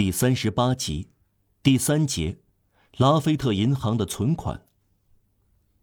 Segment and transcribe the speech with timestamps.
[0.00, 1.10] 第三十八集，
[1.62, 2.38] 第三节，
[2.96, 4.66] 拉菲特银行的存款。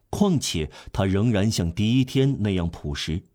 [0.10, 3.26] 况且他仍然像第一天那样朴实，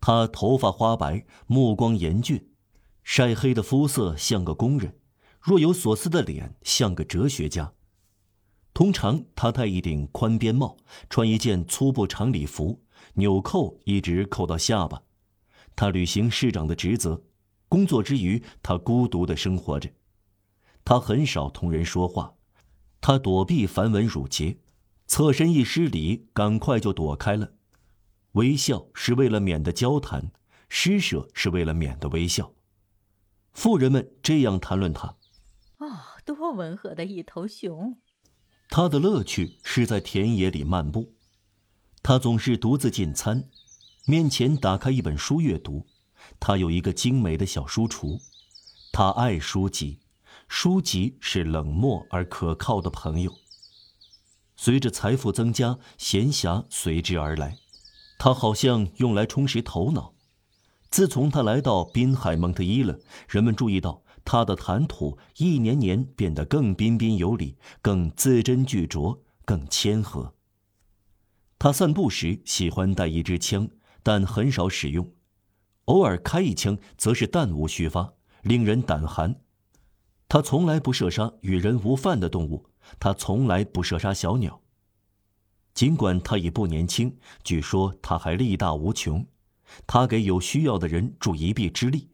[0.00, 2.52] 他头发花白，目光严峻，
[3.02, 4.96] 晒黑的肤色像个工人，
[5.40, 7.72] 若有所思的脸像个哲学家。
[8.72, 10.76] 通常他戴一顶宽边帽，
[11.10, 12.84] 穿一件粗布长礼服，
[13.14, 15.02] 纽扣一直扣到下巴。
[15.74, 17.24] 他履行市长的职责。
[17.68, 19.90] 工作之余，他孤独的生活着。
[20.84, 22.34] 他很少同人说话，
[23.00, 24.58] 他躲避繁文缛节，
[25.06, 27.54] 侧身一失礼，赶快就躲开了。
[28.32, 30.30] 微笑是为了免得交谈，
[30.68, 32.52] 施舍是为了免得微笑。
[33.52, 35.16] 富人们这样谈论他：
[35.78, 35.90] 哦，
[36.24, 37.96] 多温和的一头熊！
[38.68, 41.14] 他的乐趣是在田野里漫步。
[42.02, 43.48] 他总是独自进餐，
[44.06, 45.86] 面前打开一本书阅读。
[46.38, 48.20] 他有一个精美的小书橱，
[48.92, 50.00] 他爱书籍，
[50.48, 53.32] 书籍是冷漠而可靠的朋友。
[54.56, 57.58] 随着财富增加，闲暇随之而来，
[58.18, 60.14] 他好像用来充实头脑。
[60.90, 70.34] 自从他来到滨海蒙特伊勒，人们注意到他的谈吐一年年变得更彬彬有礼，更字斟句酌，更谦和。
[71.58, 73.68] 他散步时喜欢带一支枪，
[74.02, 75.10] 但很少使用。
[75.86, 79.40] 偶尔开一枪，则是弹无虚发，令人胆寒。
[80.28, 82.66] 他从来不射杀与人无犯的动物，
[82.98, 84.60] 他从来不射杀小鸟。
[85.74, 89.24] 尽管他已不年轻，据说他还力大无穷。
[89.86, 92.08] 他给有需要的人助一臂之力，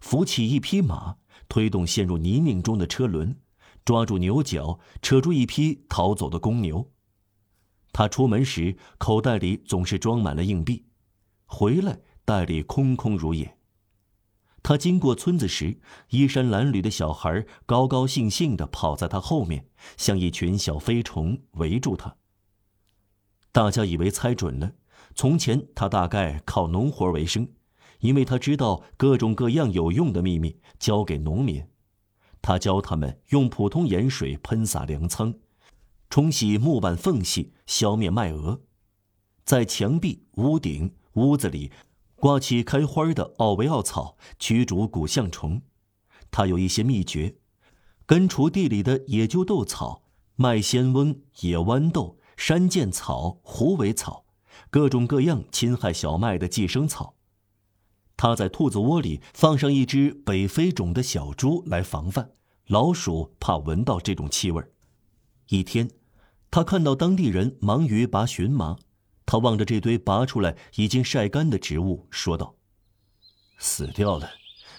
[0.00, 1.16] 扶起一匹马，
[1.48, 3.36] 推动陷入泥泞中的车轮，
[3.84, 6.90] 抓住牛角，扯住一匹逃走的公牛。
[7.92, 10.86] 他出门时口袋里总是装满了硬币，
[11.44, 11.98] 回来。
[12.30, 13.56] 袋里空空如也。
[14.62, 22.14] 他经过村子时，衣衫褴褛的小孩高高兴兴地跑在他后面，像一群小飞虫围住他。
[23.50, 24.74] 大家以为猜准了，
[25.16, 27.48] 从前他大概靠农活为生，
[27.98, 31.66] 因为他知道各种各样有用的秘密，交给农民。
[32.40, 35.34] 他教他们用普通盐水喷洒粮仓，
[36.08, 38.60] 冲洗木板缝隙，消灭麦蛾，
[39.44, 41.72] 在墙壁、屋顶、屋子里。
[42.20, 45.62] 刮起开花的奥维奥草，驱逐古象虫。
[46.30, 47.36] 他有一些秘诀：
[48.04, 50.02] 根除地里的野鸠豆草、
[50.36, 54.26] 麦仙翁、野豌豆、山涧草、虎尾草，
[54.68, 57.14] 各种各样侵害小麦的寄生草。
[58.18, 62.32] 他在兔子窝里放上一只北非种的小猪来防范
[62.66, 64.62] 老鼠，怕闻到这种气味。
[65.48, 65.90] 一天，
[66.50, 68.76] 他看到当地人忙于拔荨麻。
[69.30, 72.56] 他望着这堆拔出来已经晒干的植物，说道
[73.58, 74.28] ：“死掉了。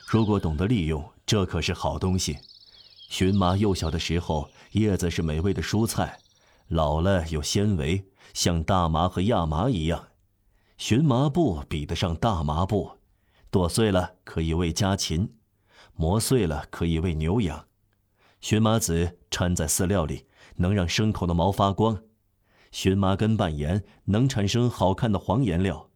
[0.06, 2.38] 如果懂得利用，这可是好东西。
[3.10, 6.20] 荨麻幼小的时候，叶子是美味的蔬菜；
[6.68, 8.04] 老了有纤维，
[8.34, 10.10] 像大麻和亚麻一样。
[10.78, 12.92] 荨麻布比得上大麻布，
[13.50, 15.34] 剁碎了可以喂家禽，
[15.94, 17.68] 磨碎了可以喂牛羊。
[18.42, 20.26] 荨麻籽掺在饲料里，
[20.58, 21.98] 能让牲口的毛发光。”
[22.72, 25.90] 荨麻根拌盐能产生好看的黄颜料，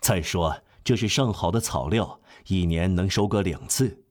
[0.00, 4.02] 再说这是上好的草料，一年能收割两次。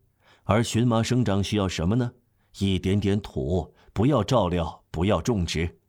[0.44, 2.14] 而荨麻生长需要什么呢？
[2.60, 5.80] 一点点土，不要照料，不要种植。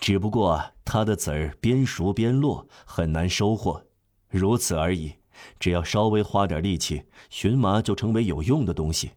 [0.00, 3.84] 只不过它的籽儿边熟边落，很难收获，
[4.28, 5.14] 如此而已。
[5.58, 9.10] 只要稍微花点力气，荨麻就成为有用的东西；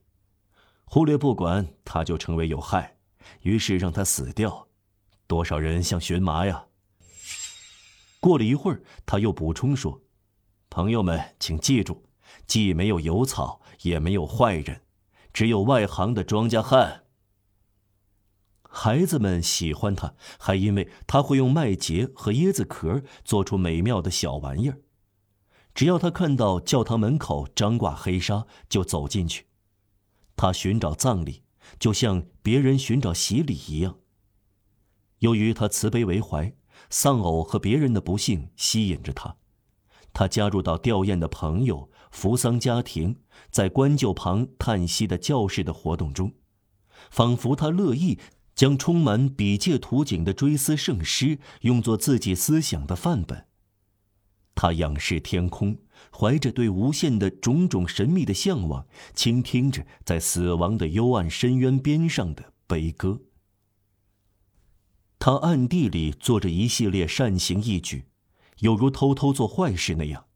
[0.86, 2.98] 忽略不管，它就成为有害。
[3.42, 4.68] 于是让它死掉。
[5.28, 6.66] 多少人像荨麻呀？
[8.20, 10.02] 过了一会儿，他又补充说
[10.70, 12.04] ：“朋友们，请记住，
[12.48, 14.82] 既没有油草，也没有坏人，
[15.32, 17.04] 只有外行的庄稼汉。”
[18.68, 24.82] 孩子们喜欢他，还因为他会用麦秸和椰子壳做出美妙的小玩意儿。
[25.74, 29.48] 只要他看到教堂门口张挂黑纱，就走进去。
[30.36, 31.44] 他寻找葬礼，
[31.80, 34.00] 就像别人寻找洗礼一样。
[35.20, 36.54] 由于他慈悲为怀，
[36.90, 39.38] 丧偶和别人的不幸吸引着他，
[40.14, 43.18] 他加入到吊唁的朋友、扶丧家庭、
[43.50, 46.34] 在棺柩旁叹息的教士的活动中，
[47.10, 48.20] 仿佛他乐意
[48.54, 53.48] 将充满笔界图景的追思圣诗用作自己思想的范本。
[54.54, 55.78] 他仰视天空，
[56.18, 63.20] 怀着对无限的种种神秘的向往，倾听着在死亡的幽暗深渊边上的悲歌。
[65.26, 68.06] 他暗地里做着一系列善行义举，
[68.60, 70.28] 有如偷偷做坏事那样。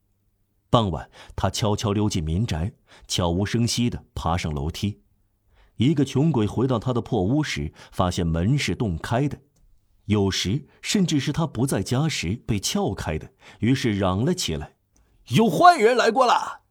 [0.72, 2.74] 傍晚，他悄悄溜进民宅，
[3.08, 5.04] 悄无声息地爬上楼梯。
[5.76, 9.38] 一个穷鬼回到他的破屋时，发现门是洞开的；
[10.06, 14.74] 有时甚至是他不在家时被撬开的，于是嚷了起来
[15.38, 16.64] ：“有坏人来过了！”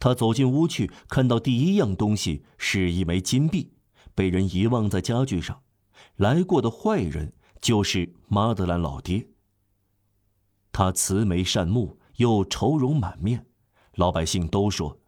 [0.00, 3.74] 他走进屋去，看到第一样东西是一枚金币，
[4.14, 5.60] 被人遗忘在家具上。
[6.18, 9.28] 来过的坏人就是马德兰老爹。
[10.72, 13.46] 他慈眉善目，又愁容满面，
[13.94, 14.98] 老百姓都说：“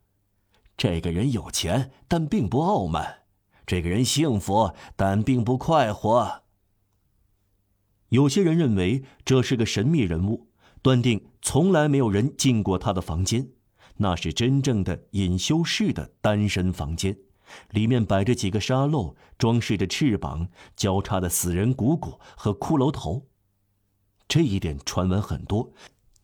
[0.76, 3.24] 这个人有钱，但并不傲慢；
[3.66, 6.44] 这个人幸福，但并不快活。”
[8.10, 10.48] 有些人认为这是个神秘人物，
[10.80, 13.50] 断定从来没有人进过他的房间。
[13.96, 17.18] 那是真正的隐修士的单身房间，
[17.70, 23.26] 里面摆着几个沙漏，装饰着翅膀交叉的死人骨骨和骷髅头。
[24.28, 25.72] 这一点传闻很多，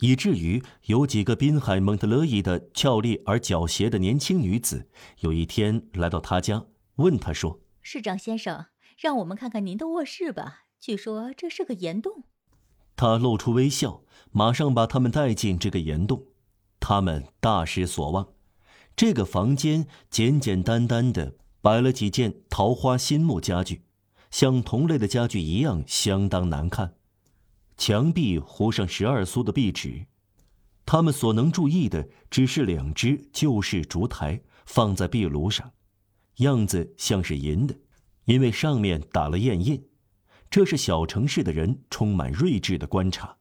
[0.00, 4.88] 以至于有几个滨海蒙特勒伊的俏丽而狡黠的年轻女子，
[5.20, 10.64] 有一天来到他家，问他说：“市长先生，让我们看看您的卧室吧。
[10.78, 12.24] 据说这是个岩洞。”
[12.94, 16.26] 他露出微笑，马上把他们带进这个岩洞。
[16.78, 18.28] 他们大失所望，
[18.96, 23.82] 这个房间简简单单的摆了几件桃花心木家具，
[24.30, 26.94] 像同类的家具一样相当难看。
[27.76, 30.06] 墙壁糊上十二苏的壁纸，
[30.86, 35.72] 他们所能注意的只是两只旧式烛台放在壁炉上，
[36.36, 37.76] 样子像是银的，
[38.24, 39.86] 因为上面打了艳印。
[40.48, 43.36] 这是小城市的人充满睿智的观察。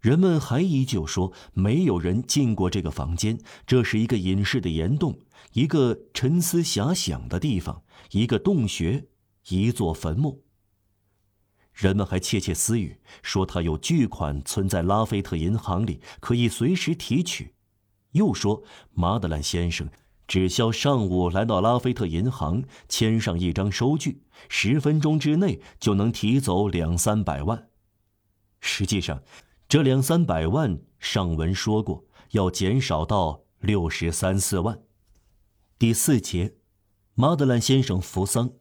[0.00, 3.36] 人们还依旧说，没有人进过这个房间。
[3.66, 5.18] 这是一个隐士的岩洞，
[5.54, 9.08] 一个沉思遐想的地方，一个洞穴，
[9.48, 10.44] 一座坟墓。
[11.72, 17.54] 人们还窃窃私语，说他有巨款存在拉菲特银行里，可以随时提取。
[18.12, 18.62] 又说
[18.92, 19.88] 马德兰先生
[20.28, 27.68] 只需要上午来到拉菲特银行，签上一张收据，十分钟之内就能提走两三百万。
[28.60, 29.20] 实际上。
[29.68, 34.80] 这两三百万，上文说过要减少到六十三四万。
[35.78, 36.54] 第四节，
[37.12, 38.52] 马德兰先生扶丧。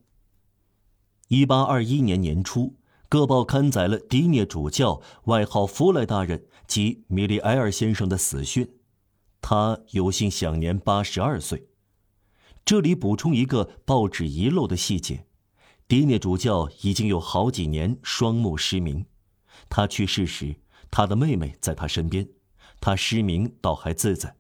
[1.30, 2.76] 一八二一年年初，
[3.08, 8.70] 各报刊载了迪涅主教外号弗莱大人及米利埃尔先生的死讯，
[9.40, 11.70] 他有幸享年八十二岁。
[12.66, 15.26] 这里补充一个报纸遗漏的细节：
[15.88, 19.06] 迪涅主教已经有好几年双目失明，
[19.70, 20.58] 他去世时。
[20.90, 22.28] 他的妹妹在他身边，
[22.80, 24.36] 他失明倒还自在。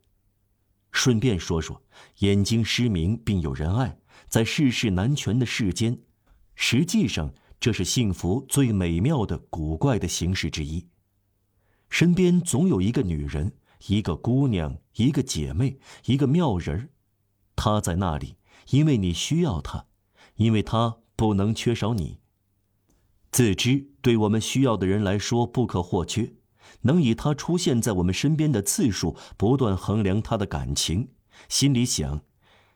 [0.92, 1.84] 顺便说说，
[2.20, 6.00] 眼睛失明并有人爱，在世事难全的世间，
[6.56, 10.88] 实际上这是幸福最美妙的古怪的形式之一。
[11.90, 13.54] 身边总有一个女人，
[13.88, 16.90] 一个姑娘，一个姐妹，一个妙人儿，
[17.56, 18.38] 她在那里，
[18.72, 19.86] 因为你需要她，
[20.36, 22.20] 因为她不能缺少你。
[23.32, 26.31] 自知对我们需要的人来说不可或缺。
[26.83, 31.09] 能以他出现在我们身边的次数不断衡量他的感情，
[31.50, 32.21] 心里想：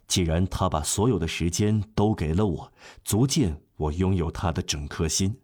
[0.09, 2.73] 既然他把所有的时间都给了我，
[3.05, 5.39] 足见我拥有他的整颗心。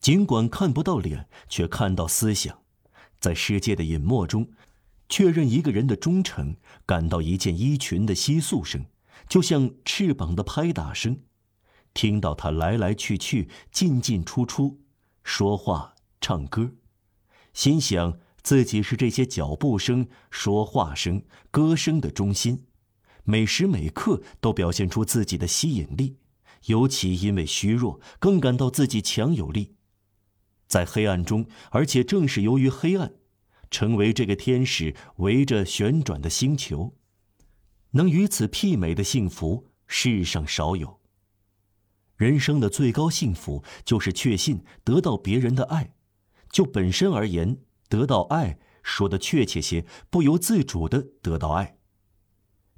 [0.00, 2.60] 尽管看不到脸，却看到思想，
[3.18, 4.52] 在世界的隐没中，
[5.08, 6.54] 确认一个人的忠诚，
[6.86, 8.84] 感到一件衣裙的窸窣声，
[9.28, 11.18] 就像翅膀的拍打声，
[11.92, 14.80] 听到他来来去去，进进出出，
[15.22, 16.72] 说话，唱歌。
[17.52, 22.66] 心想自己是这些脚步声、说话声、歌声的中心，
[23.24, 26.16] 每时每刻都表现出自己的吸引力，
[26.66, 29.74] 尤其因为虚弱，更感到自己强有力。
[30.68, 33.14] 在黑暗中，而且正是由于黑暗，
[33.68, 36.94] 成为这个天使围着旋转的星球，
[37.90, 40.99] 能与此媲美的幸福，世上少有。
[42.20, 45.94] 人生的最高幸福，就是确信得到别人的爱。
[46.50, 47.56] 就本身而言，
[47.88, 51.78] 得到爱，说的确切些，不由自主的得到爱。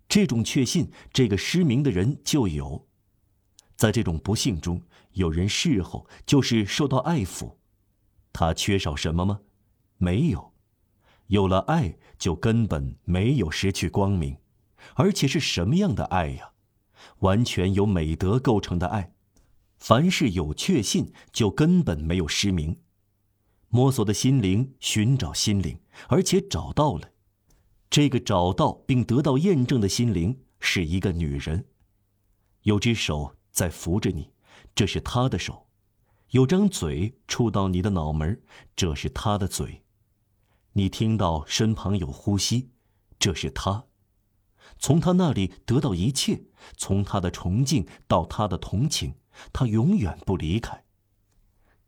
[0.09, 2.87] 这种确信，这个失明的人就有。
[3.75, 4.81] 在这种不幸中，
[5.15, 7.57] 有人事后就是受到爱抚，
[8.33, 9.41] 他缺少什么吗？
[9.97, 10.53] 没有。
[11.27, 14.37] 有了爱，就根本没有失去光明，
[14.95, 16.53] 而且是什么样的爱呀？
[17.19, 19.15] 完全由美德构成的爱。
[19.83, 22.79] 凡是有确信，就根本没有失明。
[23.69, 27.11] 摸索的心灵，寻找心灵，而且找到了。
[27.91, 31.67] 这个找到并得到验证的心灵是一个女人，
[32.63, 34.31] 有只手在扶着你，
[34.73, 35.67] 这是她的手；
[36.31, 38.41] 有张嘴触到你的脑门，
[38.77, 39.83] 这是她的嘴；
[40.75, 42.71] 你听到身旁有呼吸，
[43.19, 43.89] 这是她；
[44.79, 46.43] 从他那里得到一切，
[46.77, 49.15] 从他的崇敬到他的同情，
[49.53, 50.85] 他永远不离开。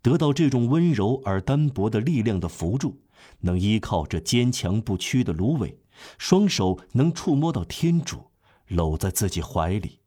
[0.02, 3.00] 得到这种温柔而单薄的力量的扶助，
[3.40, 5.78] 能依靠这坚强不屈的芦苇，
[6.18, 8.30] 双手能触摸到天主，
[8.66, 10.00] 搂在自己怀里。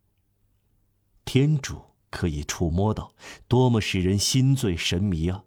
[1.26, 3.14] 天主可以触摸到，
[3.48, 5.44] 多么使人心醉神迷啊！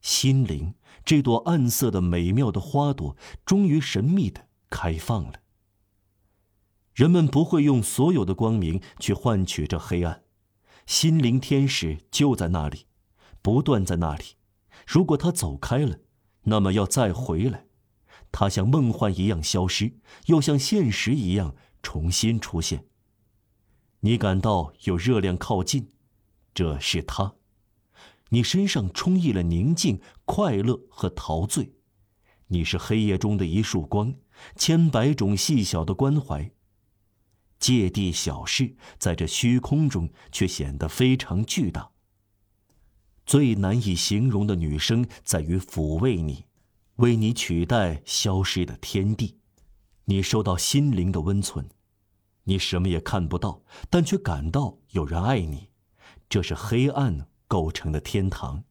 [0.00, 0.74] 心灵
[1.04, 5.39] 这朵暗色的美妙的花朵，终于神秘的开放了。
[7.00, 10.22] 人们不会用所有的光明去换取这黑暗，
[10.84, 12.84] 心灵天使就在那里，
[13.40, 14.36] 不断在那里。
[14.86, 16.00] 如果他走开了，
[16.42, 17.64] 那么要再回来，
[18.30, 19.94] 他像梦幻一样消失，
[20.26, 22.84] 又像现实一样重新出现。
[24.00, 25.88] 你感到有热量靠近，
[26.52, 27.32] 这是他。
[28.28, 31.72] 你身上充溢了宁静、快乐和陶醉。
[32.48, 34.16] 你是黑夜中的一束光，
[34.54, 36.52] 千百种细小的关怀。
[37.60, 41.90] 芥蒂小事，在这虚空中却显得非常巨大。
[43.26, 46.46] 最难以形容的女声，在于抚慰你，
[46.96, 49.36] 为你取代消失的天地。
[50.06, 51.68] 你受到心灵的温存，
[52.44, 55.68] 你什么也看不到，但却感到有人爱你。
[56.28, 58.64] 这是黑暗构成的天堂。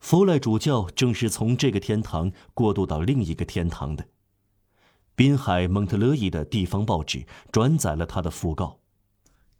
[0.00, 4.08] 弗赖主教正是从这个天堂过渡到另一个天堂的。
[5.18, 8.78] 滨海蒙特勒伊的地方报纸转载了他的讣告。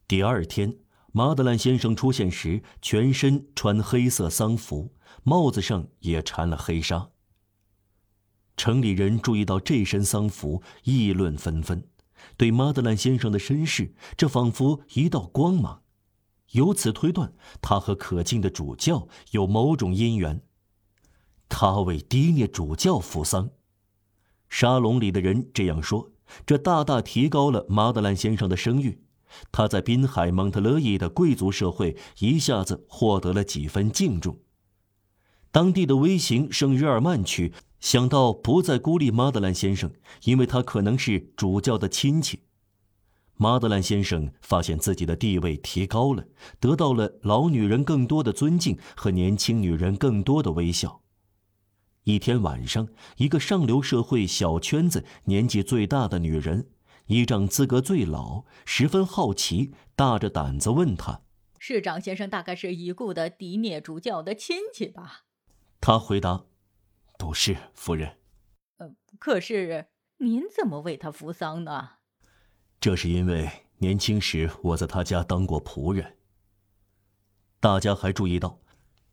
[0.07, 0.77] 第二天，
[1.11, 7.11] 马德兰先生出现时，全身穿黑色丧服，帽子上也缠了黑纱。
[8.57, 11.85] 城里人注意到这身丧服，议论纷纷，
[12.37, 15.83] 对马德兰先生的身世，这仿佛一道光芒，
[16.53, 20.41] 由此推断他和可敬的主教有某种姻缘。
[21.49, 23.50] 他为迪涅主教扶丧。
[24.49, 26.11] 沙龙里的人这样说，
[26.47, 29.00] 这大大提高了马德兰先生的声誉。
[29.52, 34.38] 他在滨海蒙特勒伊的贵族社会一下子获得了几分敬重。
[35.50, 39.90] 当地的微型圣日耳曼区想到不再孤立马德兰先生，
[40.25, 42.40] 因为他可能是主教的亲戚。
[43.37, 46.25] 马德兰先生发现自己的地位提高了，
[46.59, 51.02] 得到了老女人更多的尊敬和年轻女人更多的微笑。
[52.09, 52.88] 一天晚上，
[53.19, 56.71] 一个上流社会小圈子年纪最大的女人，
[57.09, 61.21] 依仗资格最老，十分好奇，大着胆子问他
[61.61, 65.25] ：“市长先生大概是已故的迪涅主教的亲戚吧？”
[65.83, 66.47] 他回答
[67.19, 68.17] ：“不是，夫人。
[68.79, 71.91] ”“呃，可是您怎么为他扶丧呢
[72.81, 73.50] ？”“这是因为
[73.81, 76.17] 年轻时我在他家当过仆人。”
[77.61, 78.61] 大家还注意到。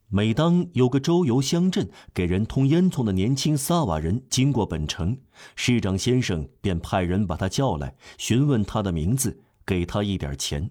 [0.09, 5.17] 每当有个周游乡镇给人通烟囱的年轻萨瓦人经过本城，
[5.55, 10.69] 市长先生便派人把他叫来，询问他的名字，给他一点钱。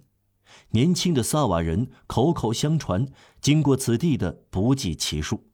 [0.71, 3.07] 年轻的萨瓦人口口相传，
[3.41, 5.49] 经过此地的不计其数。